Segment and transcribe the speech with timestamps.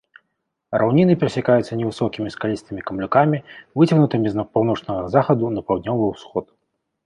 [0.81, 3.43] Раўніны перасякаюцца невысокімі скалістымі камлюкамі,
[3.83, 6.45] выцягнутымі з паўночнага захаду на паўднёвы ўсход.